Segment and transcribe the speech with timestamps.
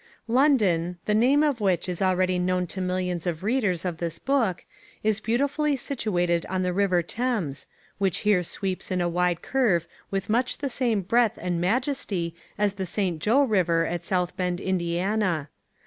[0.27, 4.65] London, the name of which is already known to millions of readers of this book,
[5.03, 7.67] is beautifully situated on the river Thames,
[7.99, 12.73] which here sweeps in a wide curve with much the same breadth and majesty as
[12.73, 13.19] the St.
[13.21, 15.49] Jo River at South Bend, Indiana.